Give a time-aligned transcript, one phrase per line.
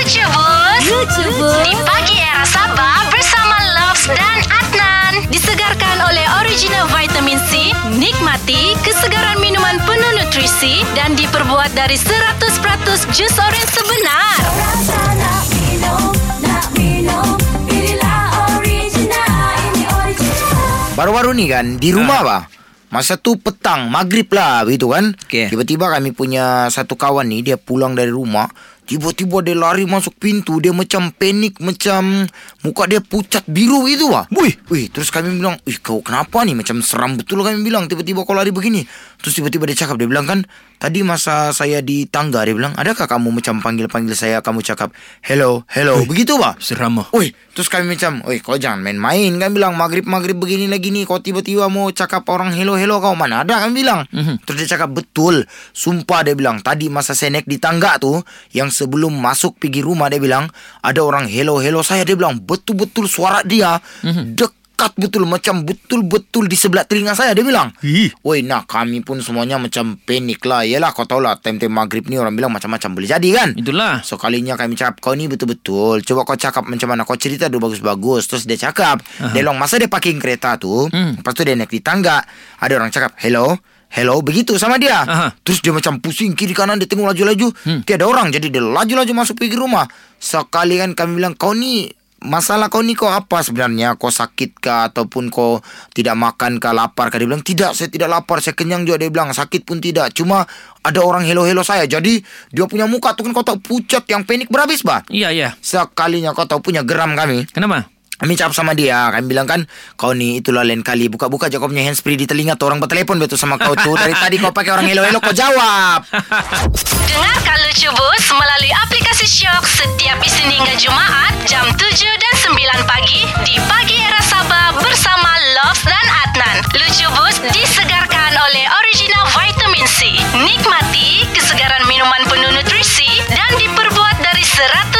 [0.00, 5.28] Lucu Bus Lucu bus Di pagi era Sabah bersama Loves dan Adnan.
[5.28, 13.34] Disegarkan oleh original vitamin C Nikmati kesegaran minuman penuh nutrisi Dan diperbuat dari 100% jus
[13.44, 14.40] oren sebenar.
[14.40, 16.04] Rasa nak minum,
[16.48, 17.28] nak minum.
[17.68, 20.96] Inilah original, ini original.
[20.96, 22.42] Baru-baru ni kan Di rumah bah
[22.88, 25.12] Masa tu petang Maghrib lah Begitu kan.
[25.12, 25.52] Okey.
[25.52, 28.48] Tiba-tiba kami punya Satu kawan ni Dia pulang dari rumah
[28.90, 32.26] Tiba-tiba dia lari masuk pintu Dia macam panik Macam
[32.66, 34.58] Muka dia pucat biru gitu lah Wih.
[34.66, 38.34] Wih Terus kami bilang Ih kau kenapa ni Macam seram betul kami bilang Tiba-tiba kau
[38.34, 38.82] lari begini
[39.22, 40.42] Terus tiba-tiba dia cakap Dia bilang kan
[40.80, 44.90] Tadi masa saya di tangga Dia bilang Adakah kamu macam panggil-panggil saya Kamu cakap
[45.22, 47.06] Hello Hello Begitu bah Seram ah.
[47.14, 51.18] Woi, terus kami macam, "Oi, kau jangan main-main." Kan bilang maghrib-maghrib begini lagi ni, kau
[51.18, 54.06] tiba-tiba mau cakap orang hello-hello kau mana ada kan bilang.
[54.08, 54.46] Mhm.
[54.46, 58.16] Terus dia cakap, "Betul." Sumpah dia bilang, "Tadi masa saya naik di tangga tu,
[58.54, 60.48] yang sebelum masuk pergi rumah dia bilang,
[60.80, 66.88] ada orang hello-hello saya." Dia bilang, "Betul-betul suara dia dekat betul macam betul-betul di sebelah
[66.88, 67.68] telinga saya." Dia bilang.
[67.84, 68.08] Ih.
[68.24, 70.64] Woi, nah kami pun semuanya macam panik lah.
[70.64, 73.48] Yalah, kau tahu lah time-time maghrib ni orang bilang macam-macam boleh jadi kan?
[73.52, 74.00] Itulah.
[74.00, 77.70] So kalinya kami cakap Kau ni betul-betul Coba kau cakap macam mana Kau cerita dulu
[77.70, 79.32] bagus-bagus Terus dia cakap uh-huh.
[79.36, 81.18] Dia bilang masa dia parking kereta tu Hmm.
[81.20, 82.22] Lepas tu dia naik di tangga
[82.62, 83.58] Ada orang cakap Hello
[83.90, 85.02] Hello Begitu sama dia.
[85.02, 85.34] Aha.
[85.42, 87.50] Terus dia macam pusing Kiri kanan dia tengok laju-laju.
[87.66, 87.82] Hmm.
[87.82, 89.90] Tiada orang Jadi dia laju-laju masuk pergi rumah.
[90.16, 93.96] Sekali kan kami bilang Kau ni Masalah kau ni kau apa sebenarnya?
[93.96, 94.92] Kau sakit kah?
[94.92, 95.58] Ataupun kau
[95.90, 96.70] Tidak makan kah?
[96.70, 97.18] Lapar kah?
[97.18, 98.38] Dia bilang Tidak saya tidak lapar.
[98.38, 99.32] Saya kenyang juga Dia bilang.
[99.32, 100.12] Sakit pun tidak.
[100.14, 100.44] Cuma
[100.84, 101.88] Ada orang hello-hello saya.
[101.88, 102.20] Jadi
[102.52, 105.48] Dia punya muka tu kan kau tahu Pucat yang panik berhabis bah Iya, iya.
[105.64, 107.48] Sekalinya kau tahu punya geram kami.
[107.50, 107.88] Kenapa?
[108.20, 109.08] Kami cakap sama dia.
[109.08, 109.64] Kami bilang kan
[109.96, 111.08] Kau ni itulah lain kali.
[111.08, 113.96] Buka-buka je kau punya handsfree di telinga Orang bertelepon betul sama kau tu.
[113.96, 116.04] Dari tadi kau pakai orang hello-hello Kau jawab.
[117.08, 123.24] Dengarkan Lucu Bus melalui aplikasi Shock setiap Isnin hingga Jumaat jam 7 dan 9 pagi
[123.48, 126.56] di Pagi Era Sabah bersama Loves dan Adnan.
[126.76, 130.12] Lucu Bus disegarkan oleh original vitamin C.
[130.36, 134.99] Nikmati kesegaran minuman penuh nutrisi dan diperbuat dari 100% jus